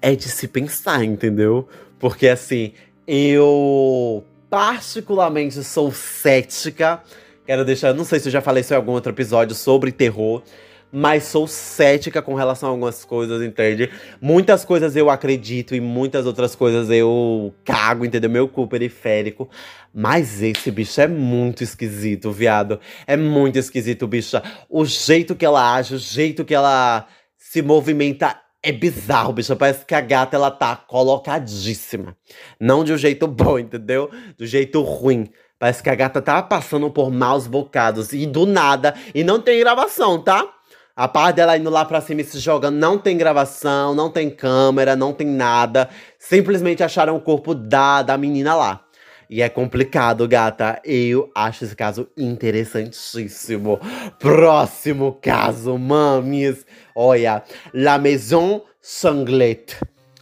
É 0.00 0.16
de 0.16 0.28
se 0.28 0.48
pensar, 0.48 1.04
entendeu? 1.04 1.68
Porque 1.98 2.28
assim, 2.28 2.72
eu 3.06 4.24
particularmente 4.48 5.62
sou 5.62 5.92
cética 5.92 7.02
Quero 7.46 7.62
deixar, 7.62 7.92
não 7.92 8.04
sei 8.04 8.18
se 8.18 8.28
eu 8.28 8.32
já 8.32 8.40
falei 8.40 8.62
isso 8.62 8.72
em 8.72 8.76
algum 8.76 8.92
outro 8.92 9.12
episódio 9.12 9.54
sobre 9.54 9.92
terror, 9.92 10.42
mas 10.90 11.24
sou 11.24 11.46
cética 11.46 12.22
com 12.22 12.34
relação 12.34 12.70
a 12.70 12.72
algumas 12.72 13.04
coisas, 13.04 13.42
entende? 13.42 13.90
Muitas 14.18 14.64
coisas 14.64 14.96
eu 14.96 15.10
acredito 15.10 15.74
e 15.74 15.80
muitas 15.80 16.24
outras 16.24 16.54
coisas 16.54 16.88
eu 16.88 17.52
cago, 17.62 18.04
entendeu? 18.04 18.30
Meu 18.30 18.48
cu 18.48 18.66
periférico. 18.66 19.50
Mas 19.92 20.40
esse 20.40 20.70
bicho 20.70 20.98
é 21.02 21.06
muito 21.06 21.62
esquisito, 21.62 22.32
viado. 22.32 22.80
É 23.06 23.16
muito 23.16 23.58
esquisito, 23.58 24.06
bicha. 24.06 24.42
O 24.66 24.86
jeito 24.86 25.34
que 25.34 25.44
ela 25.44 25.74
age, 25.74 25.96
o 25.96 25.98
jeito 25.98 26.46
que 26.46 26.54
ela 26.54 27.06
se 27.36 27.60
movimenta 27.60 28.40
é 28.62 28.72
bizarro, 28.72 29.34
bicho. 29.34 29.54
Parece 29.54 29.84
que 29.84 29.94
a 29.94 30.00
gata 30.00 30.36
ela 30.36 30.50
tá 30.50 30.76
colocadíssima. 30.76 32.16
Não 32.58 32.82
de 32.82 32.94
um 32.94 32.96
jeito 32.96 33.26
bom, 33.26 33.58
entendeu? 33.58 34.10
Do 34.38 34.46
jeito 34.46 34.80
ruim. 34.80 35.28
Parece 35.58 35.82
que 35.82 35.90
a 35.90 35.94
gata 35.94 36.20
tá 36.20 36.42
passando 36.42 36.90
por 36.90 37.10
maus 37.10 37.46
bocados. 37.46 38.12
E 38.12 38.26
do 38.26 38.46
nada. 38.46 38.94
E 39.14 39.24
não 39.24 39.40
tem 39.40 39.60
gravação, 39.60 40.20
tá? 40.20 40.48
A 40.96 41.08
parte 41.08 41.36
dela 41.36 41.56
indo 41.56 41.70
lá 41.70 41.84
pra 41.84 42.00
cima 42.00 42.20
e 42.20 42.24
se 42.24 42.38
jogando, 42.38 42.76
não 42.76 42.96
tem 42.96 43.18
gravação, 43.18 43.96
não 43.96 44.08
tem 44.08 44.30
câmera, 44.30 44.94
não 44.94 45.12
tem 45.12 45.26
nada. 45.26 45.88
Simplesmente 46.20 46.84
acharam 46.84 47.16
o 47.16 47.20
corpo 47.20 47.52
da, 47.52 48.02
da 48.02 48.16
menina 48.16 48.54
lá. 48.54 48.84
E 49.28 49.42
é 49.42 49.48
complicado, 49.48 50.28
gata. 50.28 50.80
Eu 50.84 51.30
acho 51.34 51.64
esse 51.64 51.74
caso 51.74 52.08
interessantíssimo. 52.16 53.80
Próximo 54.20 55.18
caso, 55.20 55.76
mames. 55.76 56.64
Olha, 56.94 57.42
La 57.72 57.98
Maison 57.98 58.62
Sanglette. 58.80 59.76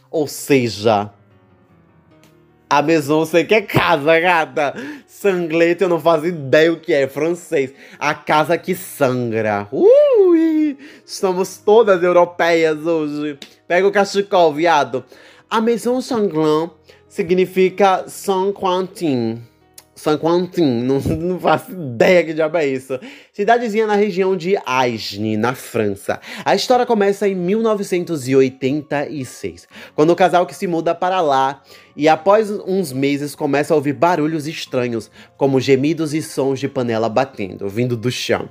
Ou 0.09 0.27
seja, 0.27 1.11
a 2.77 2.81
maison 2.81 3.25
sei 3.25 3.43
que 3.43 3.53
é 3.53 3.61
casa, 3.61 4.19
gata. 4.19 4.73
Sanglete, 5.05 5.83
eu 5.83 5.89
não 5.89 5.99
faço 5.99 6.25
ideia 6.25 6.73
o 6.73 6.79
que 6.79 6.91
é. 6.93 7.07
Francês. 7.07 7.71
A 7.99 8.13
casa 8.15 8.57
que 8.57 8.73
sangra. 8.73 9.67
Ui! 9.71 10.77
Somos 11.05 11.57
todas 11.57 12.01
europeias 12.01 12.85
hoje. 12.85 13.37
Pega 13.67 13.87
o 13.87 13.91
cachecol, 13.91 14.53
viado. 14.53 15.03
A 15.49 15.61
maison 15.61 16.01
sanglante 16.01 16.73
significa 17.07 18.05
Saint 18.07 18.55
Quentin. 18.55 19.52
Saint-Quentin, 20.03 20.61
não, 20.83 20.99
não 20.99 21.39
faço 21.39 21.71
ideia 21.71 22.25
que 22.25 22.33
diabo 22.33 22.57
é 22.57 22.67
isso. 22.67 22.99
Cidadezinha 23.31 23.87
na 23.87 23.95
região 23.95 24.35
de 24.35 24.57
Aisne, 24.65 25.37
na 25.37 25.55
França. 25.55 26.19
A 26.43 26.53
história 26.53 26.85
começa 26.85 27.25
em 27.25 27.33
1986, 27.33 29.65
quando 29.95 30.09
o 30.09 30.15
casal 30.15 30.45
que 30.45 30.53
se 30.53 30.67
muda 30.67 30.93
para 30.93 31.21
lá 31.21 31.63
e 31.95 32.09
após 32.09 32.51
uns 32.51 32.91
meses 32.91 33.33
começa 33.33 33.73
a 33.73 33.77
ouvir 33.77 33.93
barulhos 33.93 34.45
estranhos, 34.45 35.09
como 35.37 35.61
gemidos 35.61 36.13
e 36.13 36.21
sons 36.21 36.59
de 36.59 36.67
panela 36.67 37.07
batendo, 37.07 37.69
vindo 37.69 37.95
do 37.95 38.11
chão. 38.11 38.49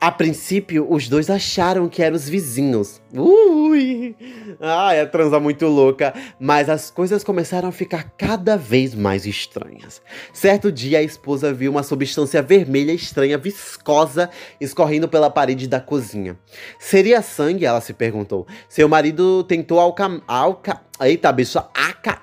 A 0.00 0.12
princípio, 0.12 0.86
os 0.88 1.08
dois 1.08 1.28
acharam 1.28 1.88
que 1.88 2.02
eram 2.02 2.14
os 2.14 2.28
vizinhos. 2.28 3.02
Ui! 3.12 4.14
Ai, 4.60 5.00
a 5.00 5.06
transa 5.06 5.40
muito 5.40 5.66
louca. 5.66 6.14
Mas 6.38 6.68
as 6.68 6.88
coisas 6.88 7.24
começaram 7.24 7.68
a 7.68 7.72
ficar 7.72 8.12
cada 8.16 8.56
vez 8.56 8.94
mais 8.94 9.26
estranhas. 9.26 10.00
Certo 10.32 10.70
dia, 10.70 10.98
a 10.98 11.02
esposa 11.02 11.52
viu 11.52 11.72
uma 11.72 11.82
substância 11.82 12.40
vermelha 12.40 12.92
estranha, 12.92 13.36
viscosa, 13.36 14.30
escorrendo 14.60 15.08
pela 15.08 15.30
parede 15.30 15.66
da 15.66 15.80
cozinha. 15.80 16.38
Seria 16.78 17.20
sangue? 17.20 17.66
Ela 17.66 17.80
se 17.80 17.92
perguntou. 17.92 18.46
Seu 18.68 18.88
marido 18.88 19.42
tentou 19.44 19.80
alca... 19.80 20.22
alca... 20.28 20.80
Eita, 21.00 21.32
bicho, 21.32 21.58
aca... 21.74 22.22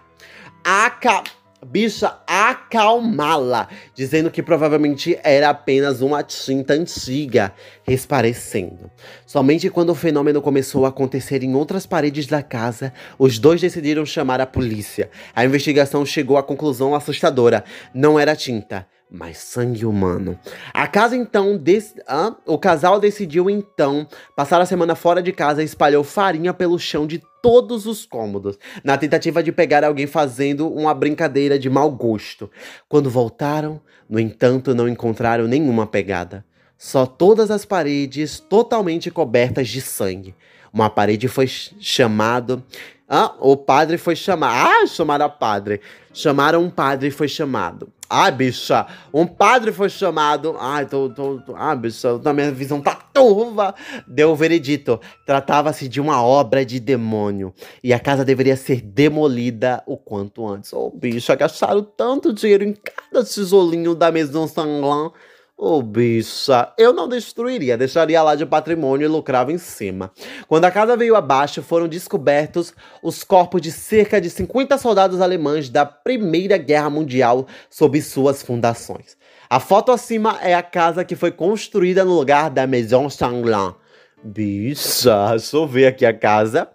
aca 0.64 1.24
bicha 1.66 2.20
acalmá-la, 2.28 3.68
dizendo 3.94 4.30
que 4.30 4.44
provavelmente 4.44 5.20
era 5.24 5.50
apenas 5.50 6.02
uma 6.02 6.24
tinta 6.24 6.74
antiga 6.74 7.54
resparecendo. 7.84 8.90
Somente 9.26 9.70
quando 9.70 9.90
o 9.90 9.96
fenômeno 9.96 10.42
começou 10.42 10.86
a 10.86 10.90
acontecer 10.90 11.44
em 11.44 11.56
outras 11.56 11.86
paredes 11.86 12.28
da 12.28 12.44
casa, 12.44 12.94
os 13.18 13.40
dois 13.40 13.62
decidiram 13.62 14.06
chamar 14.06 14.40
a 14.40 14.46
polícia. 14.46 15.10
A 15.36 15.44
investigação 15.44 16.06
chegou 16.06 16.38
à 16.38 16.44
conclusão 16.44 16.94
assustadora: 16.94 17.64
não 17.94 18.20
era 18.20 18.36
tinta, 18.36 18.88
mas 19.10 19.38
sangue 19.38 19.86
humano. 19.86 20.38
A 20.74 20.88
casa 20.88 21.16
então, 21.16 21.62
ah, 22.08 22.36
o 22.46 22.58
casal 22.58 23.00
decidiu 23.00 23.50
então 23.50 24.08
passar 24.36 24.60
a 24.60 24.66
semana 24.66 24.96
fora 24.96 25.22
de 25.22 25.32
casa 25.32 25.62
e 25.62 25.66
espalhou 25.66 26.04
farinha 26.04 26.54
pelo 26.54 26.78
chão 26.80 27.06
de 27.06 27.22
todos 27.42 27.86
os 27.86 28.06
cômodos, 28.06 28.58
na 28.84 28.98
tentativa 28.98 29.44
de 29.44 29.52
pegar 29.52 29.84
alguém 29.84 30.08
fazendo 30.08 30.68
uma 30.68 30.94
brincadeira 30.94 31.60
de 31.60 31.70
mau 31.70 31.92
gosto. 31.92 32.50
Quando 32.90 33.10
voltaram, 33.10 33.80
no 34.10 34.20
entanto, 34.20 34.74
não 34.74 34.90
encontraram 34.90 35.48
nenhuma 35.48 35.86
pegada. 35.86 36.44
Só 36.78 37.06
todas 37.06 37.52
as 37.52 37.64
paredes 37.64 38.40
totalmente 38.40 39.10
cobertas 39.12 39.70
de 39.70 39.80
sangue. 39.80 40.36
Uma 40.74 40.90
parede 40.90 41.28
foi 41.28 41.48
chamado 41.48 42.62
ah, 43.08 43.36
o 43.40 43.56
padre 43.56 43.98
foi 43.98 44.16
chamado. 44.16 44.56
Ah, 44.56 44.88
chamaram 44.88 45.26
a 45.26 45.30
padre. 45.30 45.80
Chamaram 46.12 46.64
um 46.64 46.70
padre 46.70 47.10
e 47.10 47.12
foi 47.12 47.28
chamado. 47.28 47.90
Ah, 48.10 48.32
bicha, 48.32 48.86
um 49.14 49.28
padre 49.28 49.72
foi 49.72 49.90
chamado. 49.90 50.56
Ai, 50.60 50.86
tô, 50.86 51.10
tô, 51.10 51.40
tô. 51.40 51.56
Ah, 51.56 51.76
bicha, 51.76 52.18
na 52.20 52.34
minha 52.34 52.52
visão 52.52 52.82
tá 52.82 52.96
turva. 52.96 53.76
Deu 54.08 54.32
o 54.32 54.36
veredito. 54.36 55.00
Tratava-se 55.26 55.88
de 55.88 56.02
uma 56.02 56.24
obra 56.24 56.66
de 56.66 56.80
demônio. 56.80 57.54
E 57.84 57.94
a 57.94 58.00
casa 58.00 58.26
deveria 58.26 58.56
ser 58.56 58.82
demolida 58.82 59.84
o 59.86 59.98
quanto 59.98 60.48
antes. 60.48 60.74
Ô, 60.74 60.88
oh, 60.88 60.98
bicha, 60.98 61.36
gastaram 61.36 61.84
tanto 61.84 62.34
dinheiro 62.34 62.64
em 62.64 62.74
cada 62.74 63.24
tijolinho 63.24 63.94
da 63.94 64.12
Maison 64.12 64.48
Sanglant. 64.48 65.12
Ô, 65.58 65.78
oh, 65.78 65.82
bicha, 65.82 66.74
eu 66.78 66.92
não 66.92 67.08
destruiria, 67.08 67.78
deixaria 67.78 68.22
lá 68.22 68.36
de 68.36 68.46
patrimônio 68.46 69.06
e 69.06 69.08
lucrava 69.08 69.54
em 69.54 69.58
cima. 69.58 70.12
Quando 70.50 70.66
a 70.66 70.72
casa 70.72 70.98
veio 70.98 71.16
abaixo, 71.16 71.64
foram 71.64 71.88
descobertos 71.88 72.74
os 73.02 73.24
corpos 73.24 73.62
de 73.62 73.72
cerca 73.72 74.20
de 74.20 74.30
50 74.30 74.78
soldados 74.78 75.22
alemães 75.22 75.70
da 75.70 75.86
Primeira 75.86 76.58
Guerra 76.58 76.90
Mundial 76.90 77.48
sob 77.70 78.02
suas 78.02 78.44
fundações. 78.44 79.16
A 79.50 79.62
foto 79.62 79.94
acima 79.94 80.38
é 80.42 80.54
a 80.54 80.62
casa 80.62 81.06
que 81.06 81.16
foi 81.16 81.32
construída 81.32 82.04
no 82.04 82.16
lugar 82.16 82.50
da 82.50 82.68
Maison 82.68 83.10
Changlin. 83.10 83.74
Bicha, 84.22 85.30
deixa 85.30 85.56
eu 85.56 85.66
ver 85.66 85.88
aqui 85.88 86.06
a 86.06 86.14
casa. 86.14 86.68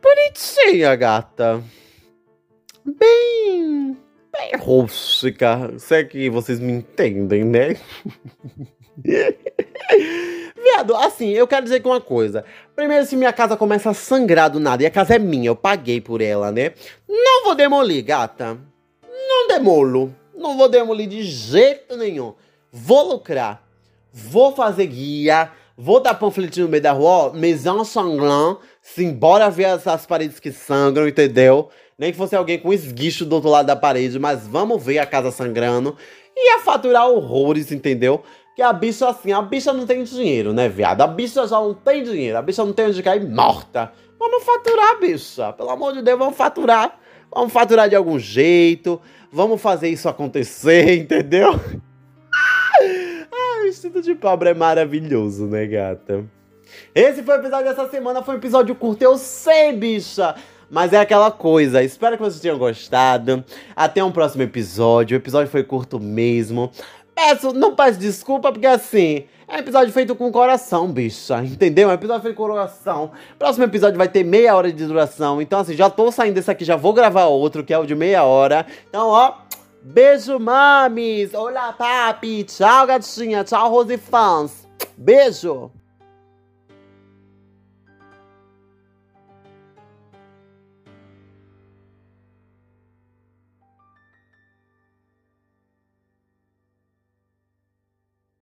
Bonitinha, 0.00 0.94
gata. 0.94 1.60
Bem 2.84 4.03
rústica. 4.58 5.74
Se 5.78 5.96
é 5.96 6.04
que 6.04 6.30
vocês 6.30 6.60
me 6.60 6.72
entendem, 6.72 7.44
né? 7.44 7.76
Viado, 10.62 10.94
assim, 10.96 11.30
eu 11.30 11.46
quero 11.46 11.64
dizer 11.64 11.80
que 11.80 11.86
uma 11.86 12.00
coisa. 12.00 12.44
Primeiro, 12.74 13.04
se 13.04 13.16
minha 13.16 13.32
casa 13.32 13.56
começa 13.56 13.90
a 13.90 13.94
sangrar 13.94 14.50
do 14.50 14.58
nada, 14.58 14.82
e 14.82 14.86
a 14.86 14.90
casa 14.90 15.16
é 15.16 15.18
minha, 15.18 15.48
eu 15.48 15.56
paguei 15.56 16.00
por 16.00 16.20
ela, 16.20 16.50
né? 16.50 16.72
Não 17.08 17.44
vou 17.44 17.54
demolir, 17.54 18.04
gata. 18.04 18.58
Não 19.02 19.48
demolo. 19.48 20.14
Não 20.34 20.56
vou 20.56 20.68
demolir 20.68 21.06
de 21.08 21.22
jeito 21.22 21.96
nenhum. 21.96 22.34
Vou 22.72 23.12
lucrar. 23.12 23.62
Vou 24.12 24.54
fazer 24.54 24.86
guia. 24.86 25.50
Vou 25.76 26.00
dar 26.00 26.14
panfletinho 26.14 26.66
no 26.66 26.70
meio 26.70 26.82
da 26.82 26.92
rua, 26.92 27.10
ó. 27.10 27.32
Maison 27.32 27.84
sanglant. 27.84 28.58
Simbora 28.80 29.50
ver 29.50 29.64
essas 29.64 30.06
paredes 30.06 30.38
que 30.38 30.52
sangram, 30.52 31.08
entendeu? 31.08 31.68
Nem 31.98 32.10
que 32.10 32.18
fosse 32.18 32.34
alguém 32.34 32.58
com 32.58 32.72
esguicho 32.72 33.24
do 33.24 33.36
outro 33.36 33.50
lado 33.50 33.66
da 33.66 33.76
parede, 33.76 34.18
mas 34.18 34.46
vamos 34.46 34.82
ver 34.82 34.98
a 34.98 35.06
casa 35.06 35.30
sangrando. 35.30 35.96
Ia 36.36 36.58
faturar 36.58 37.08
horrores, 37.08 37.70
entendeu? 37.70 38.22
Que 38.56 38.62
a 38.62 38.72
bicha, 38.72 39.08
assim, 39.08 39.32
a 39.32 39.40
bicha 39.40 39.72
não 39.72 39.86
tem 39.86 40.02
dinheiro, 40.02 40.52
né, 40.52 40.68
viado? 40.68 41.02
A 41.02 41.06
bicha 41.06 41.46
já 41.46 41.58
não 41.58 41.74
tem 41.74 42.02
dinheiro, 42.02 42.36
a 42.36 42.42
bicha 42.42 42.64
não 42.64 42.72
tem 42.72 42.86
onde 42.86 43.02
cair 43.02 43.28
morta. 43.28 43.92
Vamos 44.18 44.42
faturar, 44.42 44.98
bicha. 44.98 45.52
Pelo 45.52 45.70
amor 45.70 45.92
de 45.92 46.02
Deus, 46.02 46.18
vamos 46.18 46.36
faturar. 46.36 46.98
Vamos 47.32 47.52
faturar 47.52 47.88
de 47.88 47.96
algum 47.96 48.18
jeito. 48.18 49.00
Vamos 49.30 49.60
fazer 49.60 49.88
isso 49.88 50.08
acontecer, 50.08 50.94
entendeu? 50.98 51.52
ah, 52.32 53.62
vestido 53.62 54.00
de 54.00 54.14
pobre 54.14 54.50
é 54.50 54.54
maravilhoso, 54.54 55.46
né, 55.46 55.66
gata? 55.66 56.24
Esse 56.94 57.22
foi 57.22 57.36
o 57.36 57.40
episódio 57.40 57.66
dessa 57.66 57.88
semana, 57.88 58.22
foi 58.22 58.34
um 58.34 58.38
episódio 58.38 58.74
curto, 58.74 59.02
eu 59.02 59.16
sei, 59.16 59.72
bicha! 59.72 60.34
Mas 60.70 60.92
é 60.92 60.98
aquela 60.98 61.30
coisa. 61.30 61.82
Espero 61.82 62.16
que 62.16 62.22
vocês 62.22 62.40
tenham 62.40 62.58
gostado. 62.58 63.44
Até 63.74 64.02
um 64.02 64.12
próximo 64.12 64.42
episódio. 64.42 65.16
O 65.16 65.20
episódio 65.20 65.50
foi 65.50 65.62
curto 65.62 66.00
mesmo. 66.00 66.70
Peço, 67.14 67.52
não 67.52 67.74
peço 67.74 67.98
desculpa, 67.98 68.50
porque 68.50 68.66
assim, 68.66 69.24
é 69.46 69.56
um 69.56 69.58
episódio 69.58 69.92
feito 69.92 70.16
com 70.16 70.32
coração, 70.32 70.88
bicha. 70.88 71.42
Entendeu? 71.44 71.88
É 71.88 71.92
um 71.92 71.94
episódio 71.94 72.22
feito 72.22 72.36
com 72.36 72.46
coração. 72.46 73.12
Próximo 73.38 73.64
episódio 73.64 73.96
vai 73.96 74.08
ter 74.08 74.24
meia 74.24 74.56
hora 74.56 74.72
de 74.72 74.84
duração. 74.84 75.40
Então, 75.40 75.60
assim, 75.60 75.74
já 75.74 75.88
tô 75.88 76.10
saindo 76.10 76.34
desse 76.34 76.50
aqui, 76.50 76.64
já 76.64 76.76
vou 76.76 76.92
gravar 76.92 77.26
outro, 77.26 77.62
que 77.62 77.72
é 77.72 77.78
o 77.78 77.86
de 77.86 77.94
meia 77.94 78.24
hora. 78.24 78.66
Então, 78.88 79.08
ó. 79.08 79.44
Beijo, 79.86 80.40
mames! 80.40 81.34
Olá, 81.34 81.70
papi! 81.74 82.42
Tchau, 82.44 82.86
gatinha! 82.86 83.44
Tchau, 83.44 83.68
Rose 83.68 83.98
fãs! 83.98 84.66
Beijo! 84.96 85.83